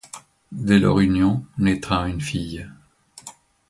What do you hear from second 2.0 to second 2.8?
une fille.